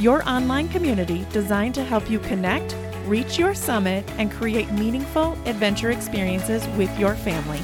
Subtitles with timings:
[0.00, 2.76] your online community designed to help you connect,
[3.06, 7.60] reach your summit, and create meaningful adventure experiences with your family.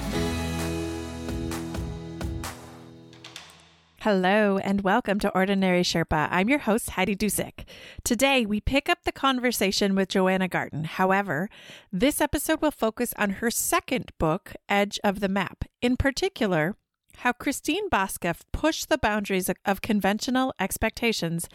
[4.00, 6.28] Hello and welcome to Ordinary Sherpa.
[6.30, 7.64] I'm your host, Heidi Dusick.
[8.04, 10.84] Today, we pick up the conversation with Johanna Garton.
[10.84, 11.48] However,
[11.90, 15.64] this episode will focus on her second book, Edge of the Map.
[15.80, 16.76] In particular,
[17.18, 21.48] how Christine Boskoff pushed the boundaries of conventional expectations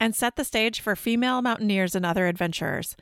[0.00, 2.96] and set the stage for female mountaineers and other adventurers.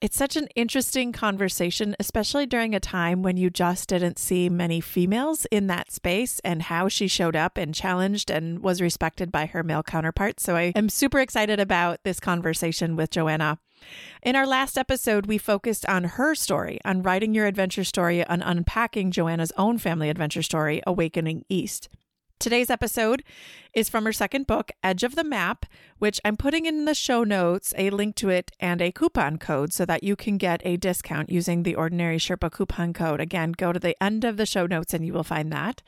[0.00, 4.80] It's such an interesting conversation, especially during a time when you just didn't see many
[4.80, 9.44] females in that space and how she showed up and challenged and was respected by
[9.44, 10.42] her male counterparts.
[10.42, 13.58] So I am super excited about this conversation with Johanna.
[14.22, 18.42] In our last episode, we focused on her story, on writing your adventure story, on
[18.42, 21.88] unpacking Johanna's own family adventure story, Awakening East.
[22.40, 23.22] Today's episode
[23.74, 25.66] is from her second book, Edge of the Map,
[25.98, 29.74] which I'm putting in the show notes a link to it and a coupon code
[29.74, 33.20] so that you can get a discount using the Ordinary Sherpa coupon code.
[33.20, 35.82] Again, go to the end of the show notes and you will find that.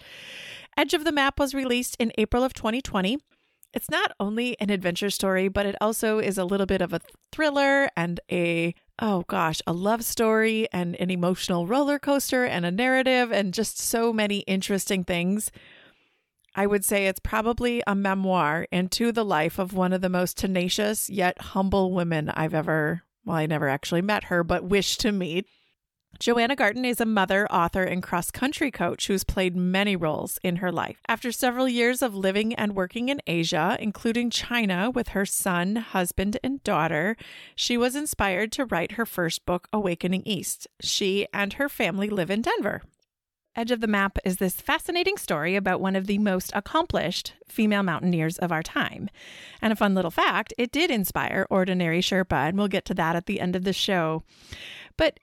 [0.77, 3.19] Edge of the Map was released in April of 2020.
[3.73, 7.01] It's not only an adventure story, but it also is a little bit of a
[7.33, 12.71] thriller and a oh gosh, a love story and an emotional roller coaster and a
[12.71, 15.51] narrative and just so many interesting things.
[16.55, 20.37] I would say it's probably a memoir into the life of one of the most
[20.37, 25.13] tenacious yet humble women I've ever, well, I never actually met her, but wish to
[25.13, 25.47] meet.
[26.19, 30.57] Johanna Garton is a mother, author, and cross country coach who's played many roles in
[30.57, 30.99] her life.
[31.09, 36.39] After several years of living and working in Asia, including China with her son, husband,
[36.45, 37.17] and daughter,
[37.57, 40.69] she was inspired to write her first book, Awakening East.
[40.81, 42.83] She and her family live in Denver.
[43.55, 47.83] Edge of the Map is this fascinating story about one of the most accomplished female
[47.83, 49.11] mountaineers of our time.
[49.61, 53.15] And a fun little fact it did inspire Ordinary Sherpa, and we'll get to that
[53.15, 54.23] at the end of the show.
[54.97, 55.21] But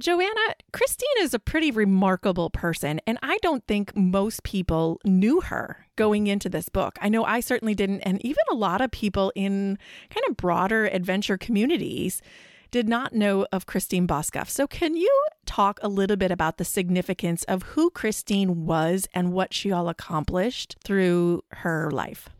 [0.00, 5.86] Johanna, Christine is a pretty remarkable person, and I don't think most people knew her
[5.96, 6.98] going into this book.
[7.02, 9.76] I know I certainly didn't, and even a lot of people in
[10.08, 12.22] kind of broader adventure communities
[12.70, 14.48] did not know of Christine Boskoff.
[14.48, 19.34] So, can you talk a little bit about the significance of who Christine was and
[19.34, 22.30] what she all accomplished through her life?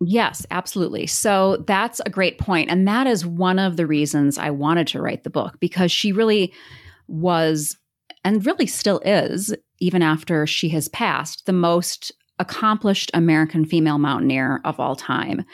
[0.00, 1.06] Yes, absolutely.
[1.06, 2.70] So that's a great point.
[2.70, 6.12] And that is one of the reasons I wanted to write the book because she
[6.12, 6.52] really
[7.08, 7.76] was,
[8.24, 14.60] and really still is, even after she has passed, the most accomplished American female mountaineer
[14.64, 15.44] of all time.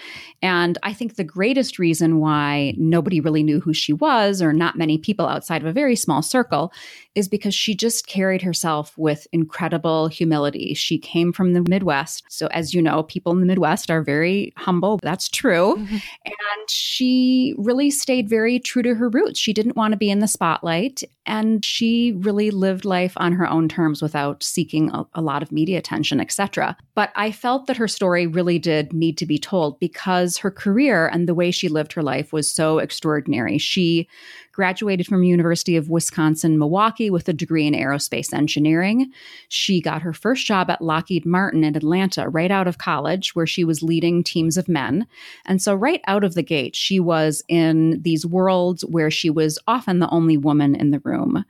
[0.41, 4.79] And I think the greatest reason why nobody really knew who she was, or not
[4.79, 6.73] many people outside of a very small circle,
[7.15, 10.75] is because she just carried herself with incredible humility.
[10.75, 12.25] She came from the Midwest.
[12.29, 14.99] So, as you know, people in the Midwest are very humble.
[15.03, 15.77] That's true.
[15.77, 15.97] Mm-hmm.
[16.27, 19.39] And she really stayed very true to her roots.
[19.39, 21.03] She didn't want to be in the spotlight.
[21.27, 25.53] And she really lived life on her own terms without seeking a, a lot of
[25.53, 26.77] media attention, etc.
[26.95, 30.51] But I felt that her story really did need to be told because because her
[30.51, 33.59] career and the way she lived her life was so extraordinary.
[33.59, 34.09] She
[34.53, 39.11] graduated from University of Wisconsin Milwaukee with a degree in aerospace engineering.
[39.49, 43.47] She got her first job at Lockheed Martin in Atlanta right out of college where
[43.47, 45.07] she was leading teams of men.
[45.47, 49.59] And so right out of the gate, she was in these worlds where she was
[49.67, 51.45] often the only woman in the room.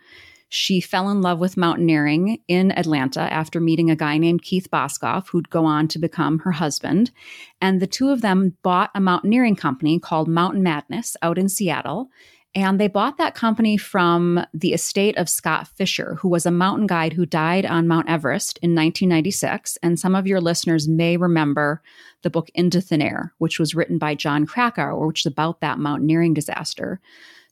[0.53, 5.29] She fell in love with mountaineering in Atlanta after meeting a guy named Keith Boskoff,
[5.29, 7.13] who'd go on to become her husband.
[7.61, 12.11] And the two of them bought a mountaineering company called Mountain Madness out in Seattle.
[12.55, 16.89] And they bought that company from the estate of Scott Fischer, who was a mountain
[16.89, 19.79] guide who died on Mount Everest in 1996.
[19.85, 21.81] And some of your listeners may remember
[22.23, 25.79] the book Into Thin Air, which was written by Jon Krakauer, which is about that
[25.79, 27.01] mountaineering disaster.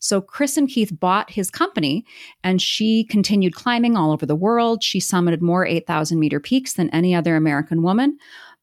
[0.01, 2.05] So Chris and Keith bought his company
[2.43, 4.83] and she continued climbing all over the world.
[4.83, 8.19] She summited more 8,000 meter peaks than any other American woman.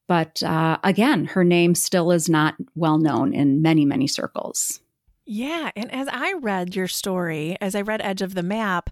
[0.08, 4.82] But uh, again, her name still is not well known in many, many circles.
[5.26, 5.72] Yeah.
[5.76, 8.90] And as I read your story, as I read Edge of the Map,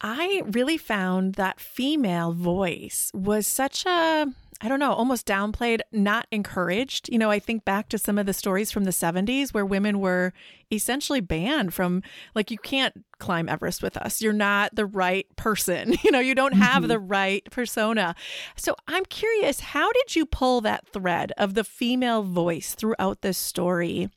[0.00, 4.26] I really found that female voice was such a
[4.64, 7.08] I don't know, almost downplayed, not encouraged.
[7.10, 9.98] You know, I think back to some of the stories from the 70s where women
[9.98, 10.32] were
[10.70, 12.00] essentially banned from,
[12.36, 14.22] like, you can't climb Everest with us.
[14.22, 15.96] You're not the right person.
[16.04, 16.88] You know, you don't have mm-hmm.
[16.88, 18.14] the right persona.
[18.56, 23.38] So I'm curious, how did you pull that thread of the female voice throughout this
[23.38, 24.10] story?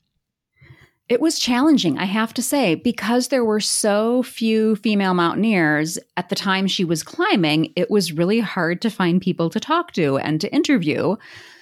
[1.08, 6.30] It was challenging, I have to say, because there were so few female mountaineers at
[6.30, 10.18] the time she was climbing, it was really hard to find people to talk to
[10.18, 11.16] and to interview.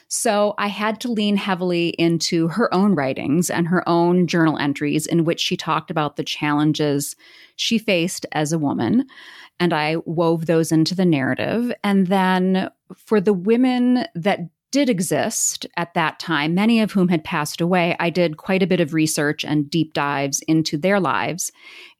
[0.08, 5.06] So I had to lean heavily into her own writings and her own journal entries
[5.06, 7.16] in which she talked about the challenges
[7.58, 9.08] she faced as a woman.
[9.60, 11.74] And I wove those into the narrative.
[11.84, 14.40] And then for the women that
[14.74, 18.68] did exist at that time, many of whom had passed away, I did quite a
[18.68, 21.52] bit of research and deep dives into their lives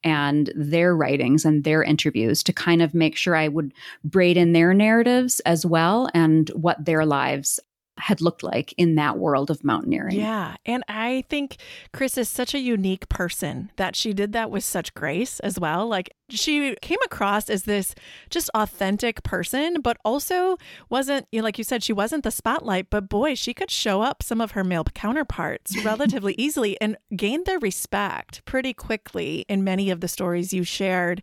[0.04, 3.74] and their writings and their interviews to kind of make sure I would
[4.04, 7.60] braid in their narratives as well and what their lives
[7.98, 10.16] had looked like in that world of mountaineering.
[10.16, 10.56] Yeah.
[10.66, 11.58] And I think
[11.94, 15.88] Chris is such a unique person that she did that with such grace as well.
[15.88, 17.94] Like she came across as this
[18.30, 20.58] just authentic person, but also
[20.90, 24.02] wasn't, you know, like you said, she wasn't the spotlight, but boy, she could show
[24.02, 29.64] up some of her male counterparts relatively easily and gain their respect pretty quickly in
[29.64, 31.22] many of the stories you shared.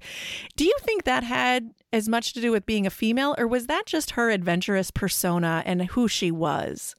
[0.56, 3.66] Do you think that had as much to do with being a female, or was
[3.66, 6.94] that just her adventurous persona and who she was?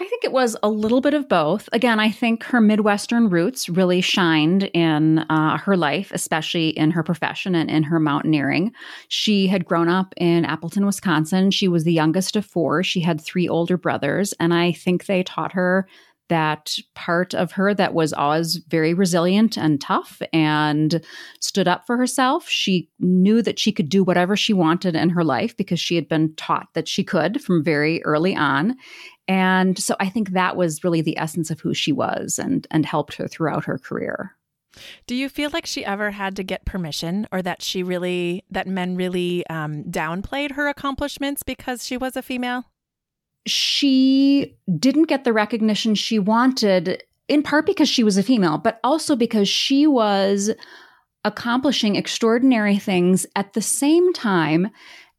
[0.00, 1.68] I think it was a little bit of both.
[1.72, 7.02] Again, I think her Midwestern roots really shined in uh, her life, especially in her
[7.02, 8.72] profession and in her mountaineering.
[9.08, 11.50] She had grown up in Appleton, Wisconsin.
[11.50, 12.84] She was the youngest of four.
[12.84, 15.88] She had three older brothers, and I think they taught her
[16.28, 21.02] that part of her that was always very resilient and tough and
[21.40, 22.48] stood up for herself.
[22.48, 26.08] She knew that she could do whatever she wanted in her life because she had
[26.08, 28.76] been taught that she could from very early on.
[29.26, 32.86] And so I think that was really the essence of who she was and and
[32.86, 34.34] helped her throughout her career.
[35.06, 38.66] Do you feel like she ever had to get permission or that she really that
[38.66, 42.64] men really um, downplayed her accomplishments because she was a female?
[43.50, 48.80] She didn't get the recognition she wanted, in part because she was a female, but
[48.82, 50.50] also because she was
[51.24, 54.70] accomplishing extraordinary things at the same time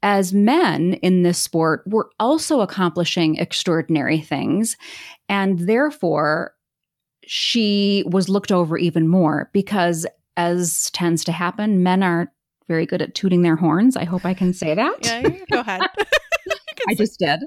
[0.02, 4.78] as men in this sport were also accomplishing extraordinary things.
[5.28, 6.54] And therefore,
[7.26, 10.06] she was looked over even more because,
[10.38, 12.32] as tends to happen, men are
[12.68, 13.98] very good at tooting their horns.
[13.98, 14.98] I hope I can say that.
[15.02, 15.82] Yeah, go ahead.
[16.88, 17.42] I just did.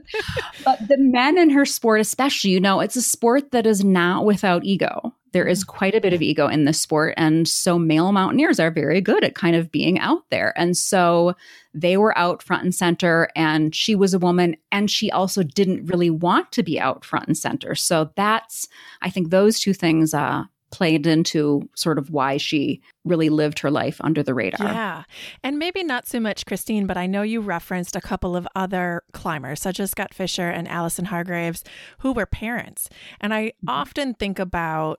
[0.64, 4.24] But the men in her sport, especially, you know, it's a sport that is not
[4.24, 5.14] without ego.
[5.32, 5.76] There is mm-hmm.
[5.76, 7.14] quite a bit of ego in this sport.
[7.16, 10.52] And so male mountaineers are very good at kind of being out there.
[10.56, 11.34] And so
[11.72, 15.86] they were out front and center, and she was a woman, and she also didn't
[15.86, 17.74] really want to be out front and center.
[17.74, 18.68] So that's,
[19.00, 23.70] I think, those two things uh, played into sort of why she really lived her
[23.70, 24.66] life under the radar.
[24.66, 25.04] Yeah.
[25.44, 29.02] And maybe not so much Christine, but I know you referenced a couple of other
[29.12, 31.62] climbers, such as Scott Fischer and Alison Hargreaves,
[31.98, 32.88] who were parents.
[33.20, 33.68] And I mm-hmm.
[33.68, 34.98] often think about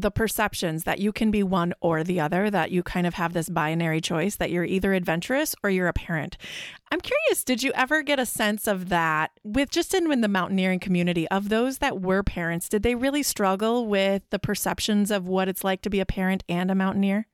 [0.00, 3.32] the perceptions that you can be one or the other, that you kind of have
[3.32, 6.36] this binary choice that you're either adventurous or you're a parent.
[6.90, 10.28] I'm curious, did you ever get a sense of that with just in, in the
[10.28, 12.68] mountaineering community of those that were parents?
[12.68, 16.44] Did they really struggle with the perceptions of what it's like to be a parent
[16.48, 17.26] and a mountaineer?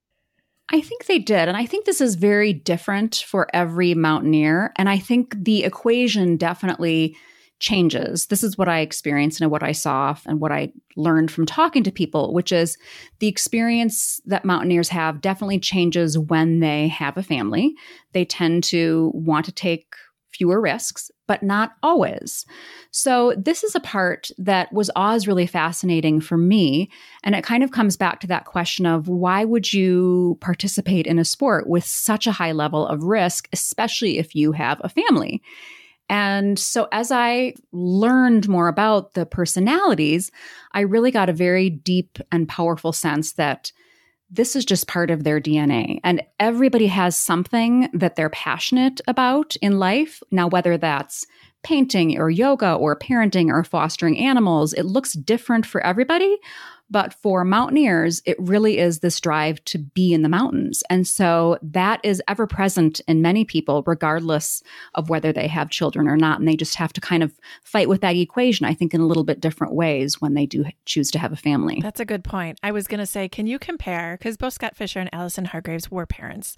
[0.70, 1.48] I think they did.
[1.48, 4.72] And I think this is very different for every mountaineer.
[4.76, 7.16] And I think the equation definitely
[7.64, 8.26] changes.
[8.26, 11.82] This is what I experienced and what I saw and what I learned from talking
[11.84, 12.76] to people, which is
[13.20, 17.74] the experience that mountaineers have definitely changes when they have a family.
[18.12, 19.94] They tend to want to take
[20.30, 22.44] fewer risks, but not always.
[22.90, 26.90] So, this is a part that was always really fascinating for me.
[27.22, 31.18] And it kind of comes back to that question of why would you participate in
[31.18, 35.40] a sport with such a high level of risk, especially if you have a family?
[36.08, 40.30] And so, as I learned more about the personalities,
[40.72, 43.72] I really got a very deep and powerful sense that
[44.30, 46.00] this is just part of their DNA.
[46.02, 50.22] And everybody has something that they're passionate about in life.
[50.30, 51.26] Now, whether that's
[51.64, 56.38] painting or yoga or parenting or fostering animals, it looks different for everybody.
[56.90, 60.82] But for mountaineers, it really is this drive to be in the mountains.
[60.90, 64.62] And so that is ever present in many people, regardless
[64.94, 66.38] of whether they have children or not.
[66.38, 69.06] And they just have to kind of fight with that equation, I think, in a
[69.06, 71.80] little bit different ways when they do choose to have a family.
[71.80, 72.58] That's a good point.
[72.62, 74.16] I was going to say, can you compare?
[74.18, 76.56] Because both Scott Fischer and Alison Hargreaves were parents.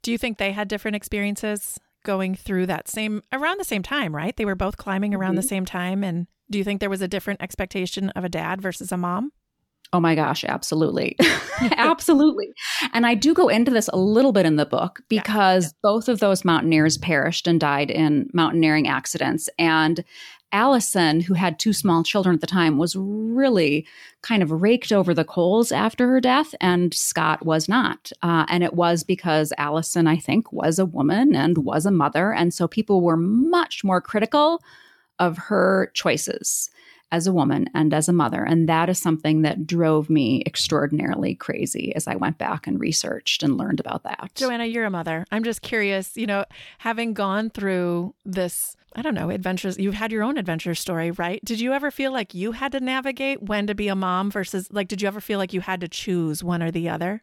[0.00, 4.14] Do you think they had different experiences going through that same around the same time,
[4.14, 4.36] right?
[4.36, 5.36] They were both climbing around mm-hmm.
[5.36, 6.02] the same time.
[6.02, 9.32] And do you think there was a different expectation of a dad versus a mom?
[9.92, 11.16] Oh my gosh, absolutely.
[11.76, 12.52] absolutely.
[12.92, 15.70] And I do go into this a little bit in the book because yeah.
[15.82, 19.48] both of those mountaineers perished and died in mountaineering accidents.
[19.58, 20.04] And
[20.52, 23.86] Alison, who had two small children at the time, was really
[24.22, 28.10] kind of raked over the coals after her death, and Scott was not.
[28.22, 32.32] Uh, and it was because Alison, I think, was a woman and was a mother.
[32.32, 34.62] And so people were much more critical
[35.18, 36.70] of her choices
[37.10, 38.42] as a woman and as a mother.
[38.42, 43.42] And that is something that drove me extraordinarily crazy as I went back and researched
[43.42, 44.30] and learned about that.
[44.34, 45.24] Johanna, you're a mother.
[45.30, 46.44] I'm just curious, you know,
[46.78, 51.44] having gone through this, I don't know, adventures, you've had your own adventure story, right?
[51.44, 54.68] Did you ever feel like you had to navigate when to be a mom versus,
[54.70, 57.22] like, did you ever feel like you had to choose one or the other?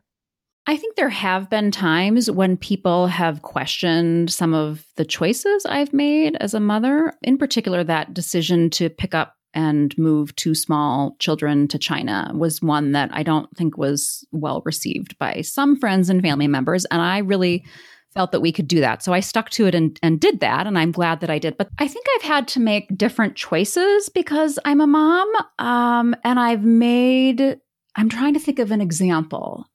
[0.68, 5.94] I think there have been times when people have questioned some of the choices I've
[5.94, 11.16] made as a mother, in particular, that decision to pick up and move two small
[11.20, 16.10] children to China was one that I don't think was well received by some friends
[16.10, 16.86] and family members.
[16.86, 17.66] And I really
[18.14, 19.04] felt that we could do that.
[19.04, 20.68] So I stuck to it and, and did that.
[20.68, 21.58] And I'm glad that I did.
[21.58, 25.32] But I think I've had to make different choices because I'm a mom.
[25.60, 27.60] Um, and I've made,
[27.96, 29.66] I'm trying to think of an example.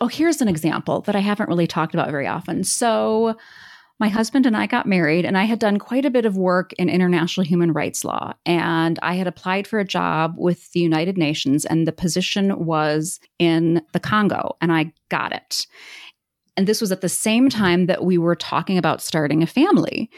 [0.00, 2.64] Oh, here's an example that I haven't really talked about very often.
[2.64, 3.36] So,
[4.00, 6.72] my husband and I got married, and I had done quite a bit of work
[6.74, 8.32] in international human rights law.
[8.46, 13.20] And I had applied for a job with the United Nations, and the position was
[13.38, 15.66] in the Congo, and I got it.
[16.56, 20.10] And this was at the same time that we were talking about starting a family.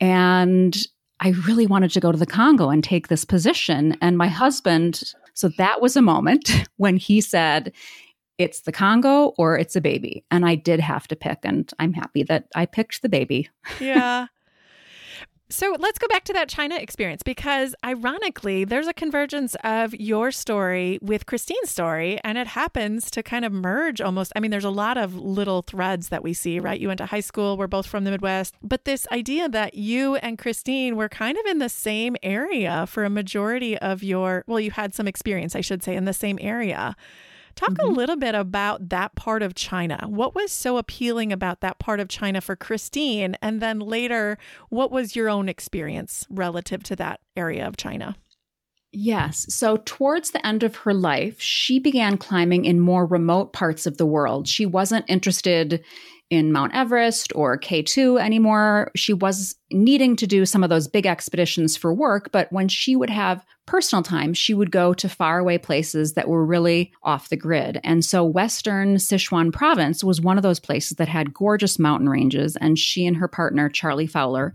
[0.00, 0.76] And
[1.20, 3.96] I really wanted to go to the Congo and take this position.
[4.00, 5.02] And my husband,
[5.34, 7.72] so that was a moment when he said,
[8.40, 10.24] it's the Congo or it's a baby.
[10.30, 13.48] And I did have to pick, and I'm happy that I picked the baby.
[13.80, 14.28] yeah.
[15.52, 20.30] So let's go back to that China experience because ironically, there's a convergence of your
[20.30, 24.32] story with Christine's story, and it happens to kind of merge almost.
[24.36, 26.78] I mean, there's a lot of little threads that we see, right?
[26.78, 30.14] You went to high school, we're both from the Midwest, but this idea that you
[30.16, 34.60] and Christine were kind of in the same area for a majority of your, well,
[34.60, 36.94] you had some experience, I should say, in the same area.
[37.60, 37.90] Talk mm-hmm.
[37.90, 40.06] a little bit about that part of China.
[40.08, 43.36] What was so appealing about that part of China for Christine?
[43.42, 44.38] And then later,
[44.70, 48.16] what was your own experience relative to that area of China?
[48.92, 49.44] Yes.
[49.54, 53.98] So, towards the end of her life, she began climbing in more remote parts of
[53.98, 54.48] the world.
[54.48, 55.84] She wasn't interested
[56.30, 58.90] in Mount Everest or K2 anymore.
[58.94, 62.94] She was needing to do some of those big expeditions for work, but when she
[62.96, 67.36] would have personal time, she would go to faraway places that were really off the
[67.36, 67.80] grid.
[67.84, 72.56] And so, Western Sichuan province was one of those places that had gorgeous mountain ranges.
[72.56, 74.54] And she and her partner, Charlie Fowler,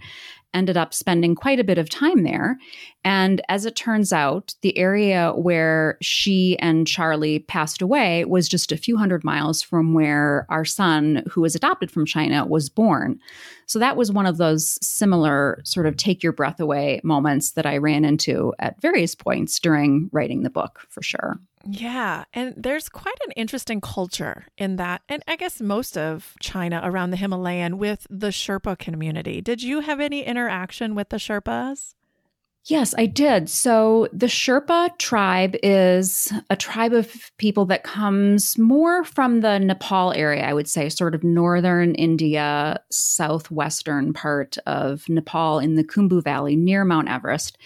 [0.55, 2.57] ended up spending quite a bit of time there.
[3.03, 8.71] And as it turns out, the area where she and Charlie passed away was just
[8.71, 13.19] a few hundred miles from where our son, who was adopted from China, was born.
[13.67, 17.65] So that was one of those similar sort of take your breath away moments that
[17.65, 21.39] I ran into at various points during writing the book, for sure.
[21.67, 22.25] Yeah.
[22.33, 25.01] And there's quite an interesting culture in that.
[25.09, 29.41] And I guess most of China around the Himalayan with the Sherpa community.
[29.41, 31.95] Did you have any interaction with the Sherpas?
[32.67, 33.47] Yes, I did.
[33.47, 40.13] So the Sherpa tribe is a tribe of people that comes more from the Nepal
[40.13, 46.23] area, I would say, sort of northern India, southwestern part of Nepal in the Khumbu
[46.23, 47.57] Valley near Mount Everest.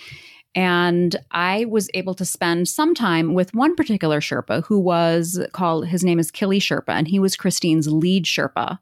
[0.56, 5.88] And I was able to spend some time with one particular Sherpa who was called,
[5.88, 8.80] his name is Kili Sherpa, and he was Christine's lead Sherpa.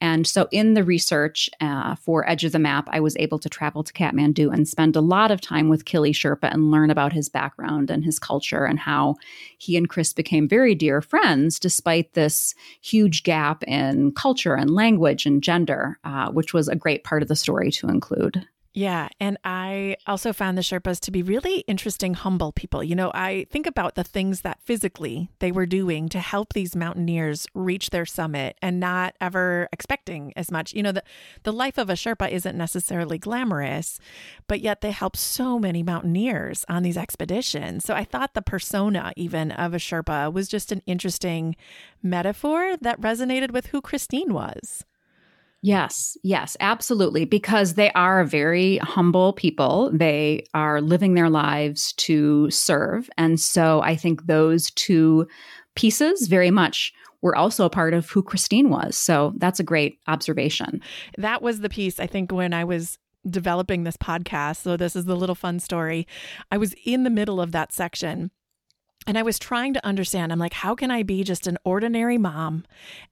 [0.00, 3.48] And so, in the research uh, for Edge of the Map, I was able to
[3.48, 7.12] travel to Kathmandu and spend a lot of time with Kili Sherpa and learn about
[7.12, 9.16] his background and his culture and how
[9.58, 15.26] he and Chris became very dear friends despite this huge gap in culture and language
[15.26, 18.46] and gender, uh, which was a great part of the story to include.
[18.74, 19.08] Yeah.
[19.18, 22.84] And I also found the Sherpas to be really interesting, humble people.
[22.84, 26.76] You know, I think about the things that physically they were doing to help these
[26.76, 30.74] mountaineers reach their summit and not ever expecting as much.
[30.74, 31.02] You know, the,
[31.42, 33.98] the life of a Sherpa isn't necessarily glamorous,
[34.46, 37.84] but yet they help so many mountaineers on these expeditions.
[37.84, 41.56] So I thought the persona, even of a Sherpa, was just an interesting
[42.02, 44.84] metaphor that resonated with who Christine was.
[45.60, 47.24] Yes, yes, absolutely.
[47.24, 49.90] Because they are very humble people.
[49.92, 53.10] They are living their lives to serve.
[53.18, 55.26] And so I think those two
[55.74, 58.96] pieces very much were also a part of who Christine was.
[58.96, 60.80] So that's a great observation.
[61.16, 62.96] That was the piece, I think, when I was
[63.28, 64.62] developing this podcast.
[64.62, 66.06] So this is the little fun story.
[66.52, 68.30] I was in the middle of that section.
[69.06, 70.32] And I was trying to understand.
[70.32, 72.64] I'm like, how can I be just an ordinary mom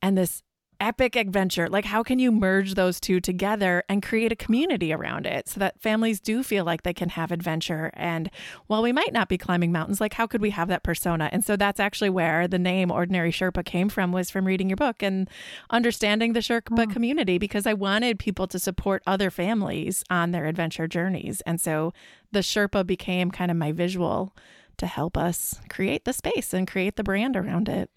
[0.02, 0.42] and this
[0.80, 1.68] epic adventure.
[1.68, 5.60] Like, how can you merge those two together and create a community around it so
[5.60, 7.90] that families do feel like they can have adventure?
[7.94, 8.30] And
[8.66, 11.28] while we might not be climbing mountains, like, how could we have that persona?
[11.32, 14.76] And so that's actually where the name Ordinary Sherpa came from, was from reading your
[14.76, 15.28] book and
[15.70, 16.92] understanding the Sherpa oh.
[16.92, 21.40] community because I wanted people to support other families on their adventure journeys.
[21.42, 21.92] And so
[22.32, 24.34] the Sherpa became kind of my visual
[24.78, 27.90] to help us create the space and create the brand around it.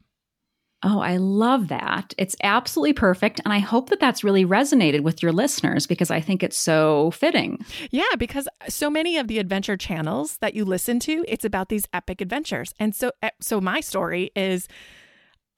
[0.81, 2.13] Oh, I love that.
[2.17, 3.41] It's absolutely perfect.
[3.43, 7.11] And I hope that that's really resonated with your listeners because I think it's so
[7.11, 7.65] fitting.
[7.91, 11.85] Yeah, because so many of the adventure channels that you listen to, it's about these
[11.93, 12.73] epic adventures.
[12.79, 14.69] And so eh, so my story is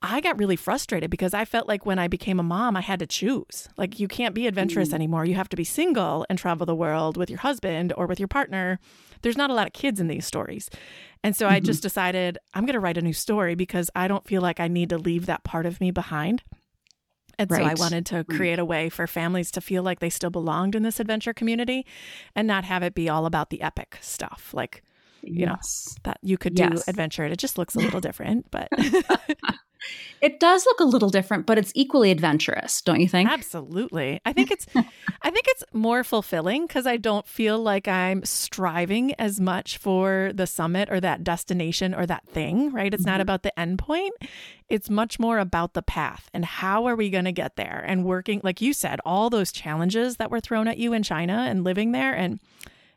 [0.03, 2.99] I got really frustrated because I felt like when I became a mom, I had
[2.99, 3.69] to choose.
[3.77, 4.95] Like, you can't be adventurous mm.
[4.95, 5.25] anymore.
[5.25, 8.27] You have to be single and travel the world with your husband or with your
[8.27, 8.79] partner.
[9.21, 10.69] There's not a lot of kids in these stories.
[11.23, 11.55] And so mm-hmm.
[11.55, 14.59] I just decided I'm going to write a new story because I don't feel like
[14.59, 16.41] I need to leave that part of me behind.
[17.37, 17.61] And right.
[17.61, 20.75] so I wanted to create a way for families to feel like they still belonged
[20.75, 21.85] in this adventure community
[22.35, 24.51] and not have it be all about the epic stuff.
[24.53, 24.83] Like,
[25.21, 25.95] you yes.
[25.97, 26.87] know, that you could do yes.
[26.87, 27.25] adventure.
[27.25, 28.67] It just looks a little different, but
[30.21, 33.29] It does look a little different, but it's equally adventurous, don't you think?
[33.29, 34.21] Absolutely.
[34.25, 39.13] I think it's I think it's more fulfilling cuz I don't feel like I'm striving
[39.15, 42.93] as much for the summit or that destination or that thing, right?
[42.93, 43.11] It's mm-hmm.
[43.11, 44.13] not about the end point.
[44.69, 48.05] It's much more about the path and how are we going to get there and
[48.05, 51.63] working like you said, all those challenges that were thrown at you in China and
[51.63, 52.39] living there and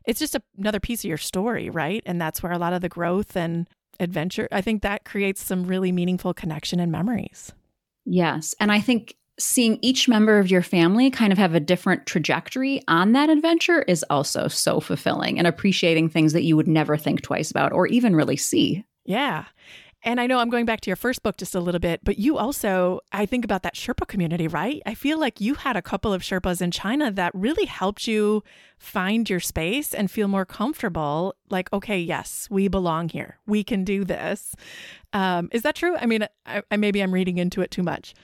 [0.05, 2.03] it's just a, another piece of your story, right?
[2.05, 3.67] And that's where a lot of the growth and
[4.01, 7.53] adventure, I think that creates some really meaningful connection and memories.
[8.05, 8.55] Yes.
[8.61, 12.83] And I think seeing each member of your family kind of have a different trajectory
[12.87, 17.23] on that adventure is also so fulfilling and appreciating things that you would never think
[17.23, 18.85] twice about or even really see.
[19.05, 19.45] Yeah.
[20.05, 22.19] And I know I'm going back to your first book just a little bit, but
[22.19, 24.83] you also, I think about that Sherpa community, right?
[24.85, 28.45] I feel like you had a couple of Sherpas in China that really helped you
[28.77, 31.35] find your space and feel more comfortable.
[31.49, 33.39] Like, okay, yes, we belong here.
[33.47, 34.55] We can do this.
[35.15, 35.97] Um, is that true?
[35.97, 38.15] I mean, I, I, maybe I'm reading into it too much.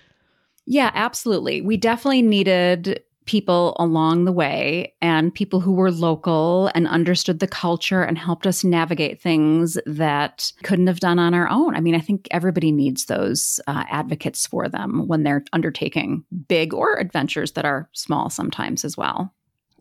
[0.67, 1.63] Yeah, absolutely.
[1.63, 7.47] We definitely needed people along the way and people who were local and understood the
[7.47, 11.77] culture and helped us navigate things that couldn't have done on our own.
[11.77, 16.75] I mean, I think everybody needs those uh, advocates for them when they're undertaking big
[16.75, 19.33] or adventures that are small sometimes as well.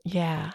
[0.04, 0.52] Yeah.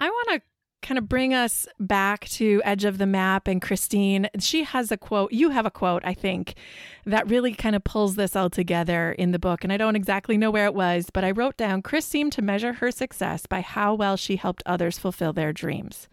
[0.00, 0.42] I want to
[0.80, 4.28] kind of bring us back to Edge of the Map and Christine.
[4.38, 6.54] She has a quote, you have a quote, I think,
[7.04, 9.64] that really kind of pulls this all together in the book.
[9.64, 12.42] And I don't exactly know where it was, but I wrote down Chris seemed to
[12.42, 16.08] measure her success by how well she helped others fulfill their dreams.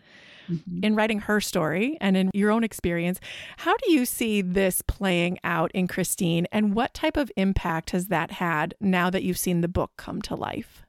[0.50, 0.84] Mm-hmm.
[0.84, 3.20] In writing her story and in your own experience,
[3.58, 8.08] how do you see this playing out in Christine, and what type of impact has
[8.08, 10.85] that had now that you've seen the book come to life?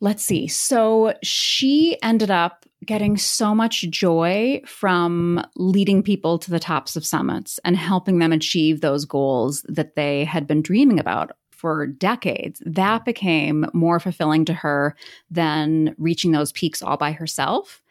[0.00, 0.46] Let's see.
[0.46, 7.04] So she ended up getting so much joy from leading people to the tops of
[7.04, 12.62] summits and helping them achieve those goals that they had been dreaming about for decades.
[12.64, 14.94] That became more fulfilling to her
[15.30, 17.82] than reaching those peaks all by herself.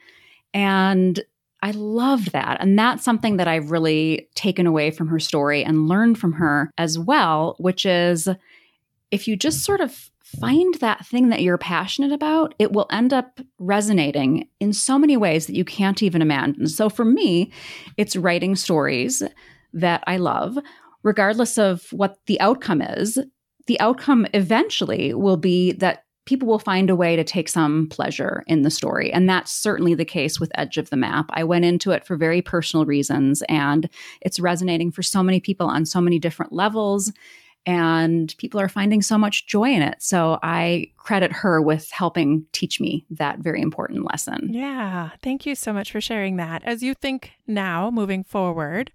[0.54, 1.20] And
[1.62, 2.62] I loved that.
[2.62, 6.72] And that's something that I've really taken away from her story and learned from her
[6.78, 8.30] as well, which is
[9.12, 10.10] if you just sort of
[10.40, 15.16] find that thing that you're passionate about, it will end up resonating in so many
[15.16, 16.68] ways that you can't even imagine.
[16.68, 17.52] So for me,
[17.96, 19.24] it's writing stories
[19.74, 20.58] that I love,
[21.04, 23.18] regardless of what the outcome is.
[23.68, 28.44] The outcome eventually will be that people will find a way to take some pleasure
[28.48, 29.12] in the story.
[29.14, 31.28] And that's certainly the case with Edge of the Map.
[31.30, 33.90] I went into it for very personal reasons, and
[34.22, 37.14] it's resonating for so many people on so many different levels
[37.66, 39.98] and people are finding so much joy in it.
[40.00, 44.54] So I credit her with helping teach me that very important lesson.
[44.54, 45.10] Yeah.
[45.22, 46.64] Thank you so much for sharing that.
[46.64, 48.92] As you think now, moving forward,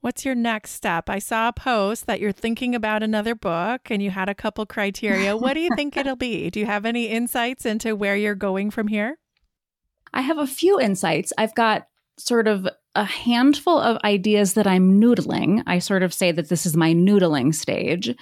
[0.00, 1.08] what's your next step?
[1.08, 4.66] I saw a post that you're thinking about another book and you had a couple
[4.66, 5.36] criteria.
[5.36, 6.50] what do you think it'll be?
[6.50, 9.18] Do you have any insights into where you're going from here?
[10.12, 11.32] I have a few insights.
[11.38, 15.62] I've got sort of a handful of ideas that I'm noodling.
[15.66, 18.14] I sort of say that this is my noodling stage.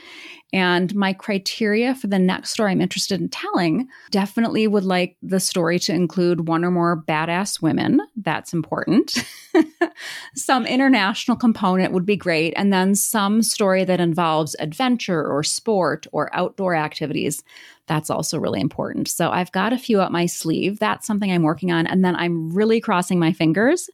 [0.53, 5.41] And my criteria for the next story I'm interested in telling definitely would like the
[5.41, 8.01] story to include one or more badass women.
[8.17, 9.25] That's important.
[10.35, 12.53] some international component would be great.
[12.57, 17.43] And then some story that involves adventure or sport or outdoor activities.
[17.87, 19.09] That's also really important.
[19.09, 20.79] So I've got a few up my sleeve.
[20.79, 21.87] That's something I'm working on.
[21.87, 23.91] And then I'm really crossing my fingers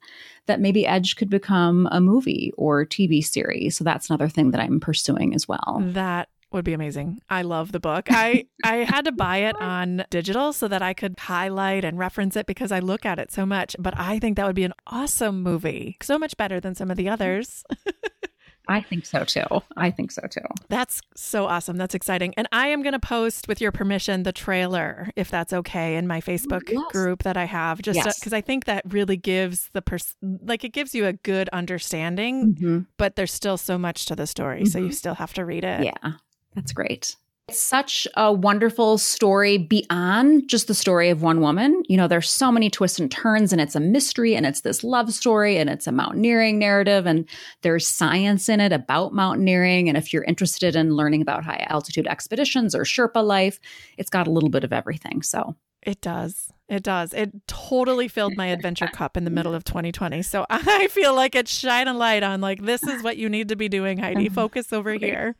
[0.46, 3.76] that maybe Edge could become a movie or TV series.
[3.76, 5.82] So that's another thing that I'm pursuing as well.
[5.84, 7.20] That would be amazing.
[7.28, 8.06] I love the book.
[8.10, 12.36] I I had to buy it on digital so that I could highlight and reference
[12.36, 14.74] it because I look at it so much, but I think that would be an
[14.86, 15.96] awesome movie.
[16.02, 17.64] So much better than some of the others.
[18.68, 19.42] I think so too.
[19.76, 20.46] I think so too.
[20.68, 21.76] That's so awesome.
[21.76, 22.34] That's exciting.
[22.36, 26.06] And I am going to post, with your permission, the trailer, if that's okay, in
[26.06, 26.92] my Facebook yes.
[26.92, 28.32] group that I have, just because yes.
[28.32, 32.78] I think that really gives the person, like, it gives you a good understanding, mm-hmm.
[32.96, 34.60] but there's still so much to the story.
[34.60, 34.66] Mm-hmm.
[34.66, 34.92] So you mm-hmm.
[34.92, 35.82] still have to read it.
[35.82, 36.12] Yeah.
[36.54, 37.16] That's great.
[37.50, 41.82] It's such a wonderful story beyond just the story of one woman.
[41.88, 44.84] You know, there's so many twists and turns, and it's a mystery, and it's this
[44.84, 47.28] love story, and it's a mountaineering narrative, and
[47.62, 49.88] there's science in it about mountaineering.
[49.88, 53.58] And if you're interested in learning about high altitude expeditions or Sherpa life,
[53.98, 55.20] it's got a little bit of everything.
[55.20, 56.52] So it does.
[56.68, 57.12] It does.
[57.12, 60.22] It totally filled my adventure cup in the middle of 2020.
[60.22, 63.48] So I feel like it's shining a light on like this is what you need
[63.48, 64.26] to be doing, Heidi.
[64.26, 64.34] Mm-hmm.
[64.34, 65.34] Focus over here.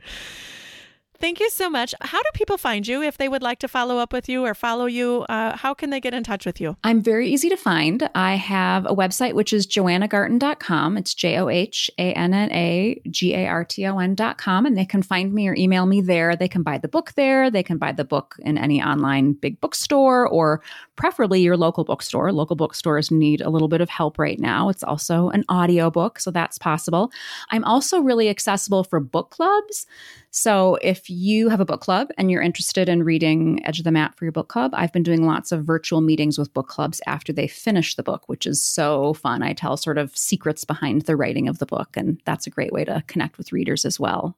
[1.21, 1.95] Thank you so much.
[2.01, 4.55] How do people find you if they would like to follow up with you or
[4.55, 5.27] follow you?
[5.29, 6.79] Uh, how can they get in touch with you?
[6.83, 8.09] I'm very easy to find.
[8.15, 10.97] I have a website which is johannagarton.com.
[10.97, 14.65] It's J O H A N N A G A R T O N.com.
[14.65, 16.37] And they can find me or email me there.
[16.37, 17.51] They can buy the book there.
[17.51, 20.63] They can buy the book in any online big bookstore or
[20.97, 22.33] preferably your local bookstore.
[22.33, 24.71] Local bookstores need a little bit of help right now.
[24.71, 27.13] It's also an audio book, so that's possible.
[27.51, 29.87] I'm also really accessible for book clubs.
[30.33, 33.91] So if you have a book club and you're interested in reading Edge of the
[33.91, 37.01] Map for your book club, I've been doing lots of virtual meetings with book clubs
[37.07, 39.43] after they finish the book, which is so fun.
[39.43, 42.73] I tell sort of secrets behind the writing of the book, and that's a great
[42.73, 44.37] way to connect with readers as well.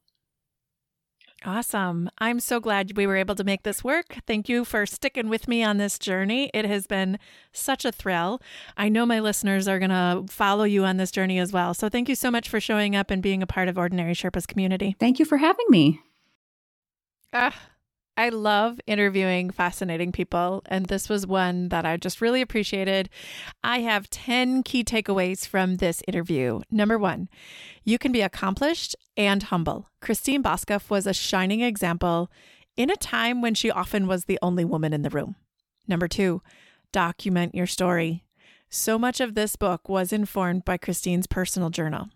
[1.44, 2.09] Awesome.
[2.18, 4.16] I'm so glad we were able to make this work.
[4.26, 6.50] Thank you for sticking with me on this journey.
[6.55, 7.18] It has been
[7.52, 8.40] such a thrill.
[8.76, 11.74] I know my listeners are going to follow you on this journey as well.
[11.74, 14.46] So thank you so much for showing up and being a part of Ordinary Sherpa's
[14.46, 14.94] community.
[15.00, 16.00] Thank you for having me.
[17.33, 17.59] Ah,
[18.16, 23.09] I love interviewing fascinating people, and this was one that I just really appreciated.
[23.64, 26.61] I have 10 key takeaways from this interview.
[26.70, 27.31] Number one,
[27.85, 29.88] you can be accomplished and humble.
[30.03, 32.31] Christine Boskoff was a shining example
[32.77, 35.37] in a time when she often was the only woman in the room.
[35.88, 36.42] Number two,
[36.92, 38.25] document your story.
[38.68, 42.11] So much of this book was informed by Christine's personal journal.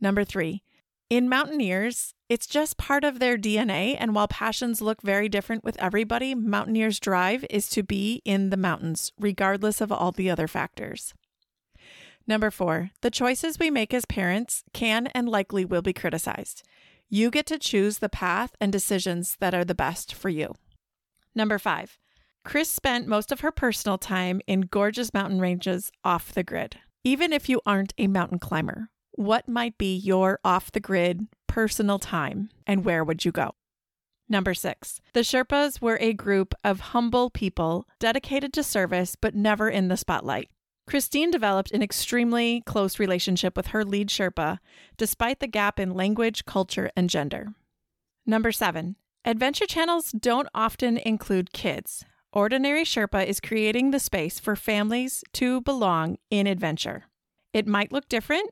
[0.00, 0.64] Number three,
[1.12, 3.94] in Mountaineers, it's just part of their DNA.
[4.00, 8.56] And while passions look very different with everybody, Mountaineers' drive is to be in the
[8.56, 11.12] mountains, regardless of all the other factors.
[12.26, 16.62] Number four, the choices we make as parents can and likely will be criticized.
[17.10, 20.54] You get to choose the path and decisions that are the best for you.
[21.34, 21.98] Number five,
[22.42, 26.78] Chris spent most of her personal time in gorgeous mountain ranges off the grid.
[27.04, 31.98] Even if you aren't a mountain climber, what might be your off the grid personal
[31.98, 33.52] time and where would you go?
[34.28, 39.68] Number six, the Sherpas were a group of humble people dedicated to service but never
[39.68, 40.48] in the spotlight.
[40.86, 44.58] Christine developed an extremely close relationship with her lead Sherpa,
[44.96, 47.54] despite the gap in language, culture, and gender.
[48.26, 52.04] Number seven, adventure channels don't often include kids.
[52.32, 57.04] Ordinary Sherpa is creating the space for families to belong in adventure.
[57.52, 58.50] It might look different,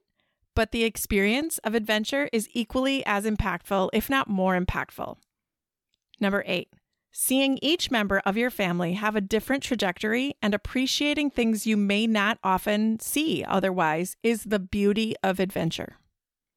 [0.55, 5.17] but the experience of adventure is equally as impactful, if not more impactful.
[6.21, 6.69] Number eight,
[7.13, 12.07] seeing each member of your family have a different trajectory and appreciating things you may
[12.07, 15.97] not often see otherwise is the beauty of adventure.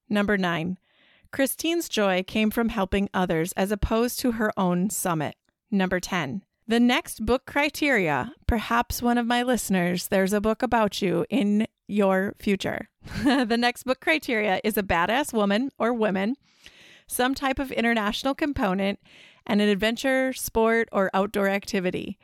[0.10, 0.78] Number nine,
[1.32, 5.36] Christine's joy came from helping others as opposed to her own summit.
[5.72, 11.02] Number 10, the next book criteria, perhaps one of my listeners, there's a book about
[11.02, 12.90] you in your future.
[13.24, 16.36] the next book criteria is a badass woman or women,
[17.08, 19.00] some type of international component,
[19.46, 22.18] and an adventure, sport, or outdoor activity.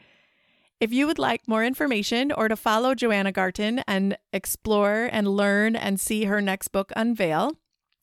[0.80, 5.76] If you would like more information or to follow Johanna Garton and explore and learn
[5.76, 7.58] and see her next book unveil,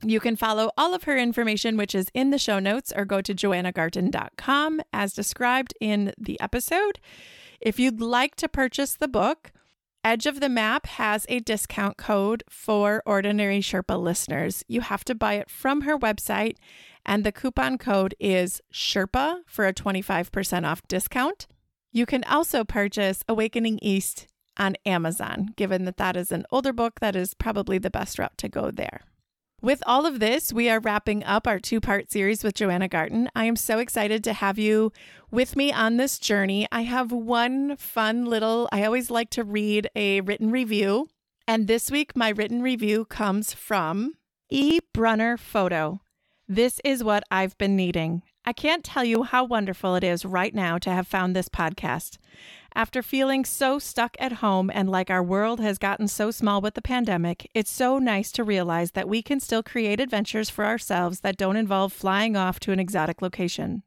[0.04, 3.22] you can follow all of her information, which is in the show notes, or go
[3.22, 7.00] to johannagarton.com as described in the episode.
[7.60, 9.52] If you'd like to purchase the book,
[10.06, 14.62] Edge of the Map has a discount code for Ordinary Sherpa listeners.
[14.68, 16.58] You have to buy it from her website,
[17.04, 21.48] and the coupon code is Sherpa for a 25% off discount.
[21.90, 27.00] You can also purchase Awakening East on Amazon, given that that is an older book,
[27.00, 29.00] that is probably the best route to go there.
[29.62, 33.30] With all of this, we are wrapping up our two part series with Johanna Garton.
[33.34, 34.92] I am so excited to have you
[35.30, 36.68] with me on this journey.
[36.70, 41.08] I have one fun little, I always like to read a written review.
[41.48, 44.14] And this week, my written review comes from
[44.50, 44.78] E.
[44.92, 46.00] Brunner Photo.
[46.46, 48.22] This is what I've been needing.
[48.44, 52.18] I can't tell you how wonderful it is right now to have found this podcast.
[52.76, 56.74] After feeling so stuck at home and like our world has gotten so small with
[56.74, 61.20] the pandemic, it's so nice to realize that we can still create adventures for ourselves
[61.20, 63.82] that don't involve flying off to an exotic location.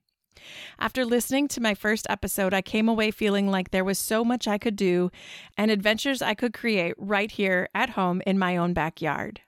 [0.79, 4.47] After listening to my first episode, I came away feeling like there was so much
[4.47, 5.11] I could do
[5.55, 9.41] and adventures I could create right here at home in my own backyard.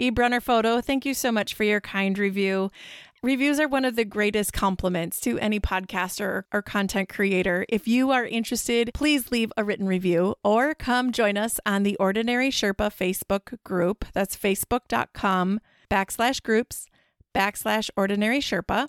[0.00, 0.08] E.
[0.08, 2.70] Brunner Photo, thank you so much for your kind review.
[3.22, 7.66] Reviews are one of the greatest compliments to any podcaster or content creator.
[7.68, 11.96] If you are interested, please leave a written review or come join us on the
[11.96, 14.06] Ordinary Sherpa Facebook group.
[14.14, 16.86] That's facebook.com backslash groups
[17.34, 18.88] backslash Ordinary Sherpa.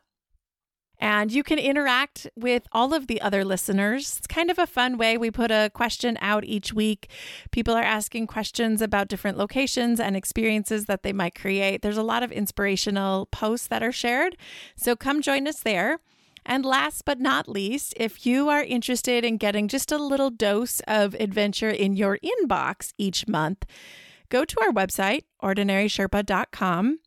[1.01, 4.19] And you can interact with all of the other listeners.
[4.19, 5.17] It's kind of a fun way.
[5.17, 7.09] We put a question out each week.
[7.49, 11.81] People are asking questions about different locations and experiences that they might create.
[11.81, 14.37] There's a lot of inspirational posts that are shared.
[14.75, 15.99] So come join us there.
[16.45, 20.81] And last but not least, if you are interested in getting just a little dose
[20.87, 23.65] of adventure in your inbox each month,
[24.29, 26.99] go to our website, ordinarysherpa.com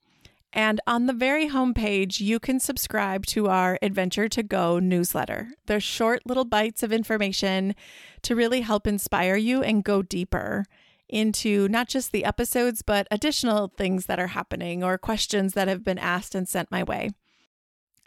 [0.54, 5.48] and on the very homepage, you can subscribe to our Adventure to Go newsletter.
[5.66, 7.74] They're short little bites of information
[8.22, 10.64] to really help inspire you and go deeper
[11.08, 15.84] into not just the episodes, but additional things that are happening or questions that have
[15.84, 17.10] been asked and sent my way.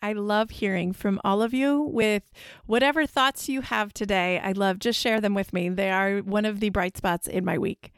[0.02, 2.32] I love hearing from all of you with
[2.66, 4.40] whatever thoughts you have today.
[4.42, 5.68] I love just share them with me.
[5.68, 7.92] They are one of the bright spots in my week.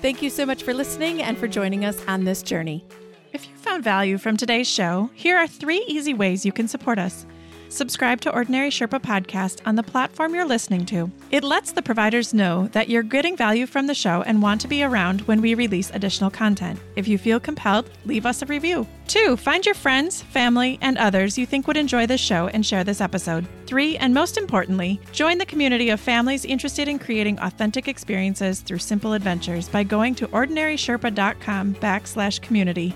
[0.00, 2.86] Thank you so much for listening and for joining us on this journey.
[3.34, 7.00] If you found value from today's show, here are three easy ways you can support
[7.00, 7.26] us.
[7.68, 11.10] Subscribe to Ordinary Sherpa Podcast on the platform you're listening to.
[11.32, 14.68] It lets the providers know that you're getting value from the show and want to
[14.68, 16.78] be around when we release additional content.
[16.94, 18.86] If you feel compelled, leave us a review.
[19.08, 22.84] Two, find your friends, family, and others you think would enjoy this show and share
[22.84, 23.48] this episode.
[23.66, 28.78] Three, and most importantly, join the community of families interested in creating authentic experiences through
[28.78, 32.94] simple adventures by going to ordinarysherpa.com backslash community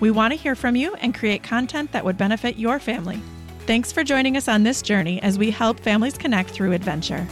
[0.00, 3.20] we want to hear from you and create content that would benefit your family.
[3.60, 7.26] Thanks for joining us on this journey as we help families connect through adventure.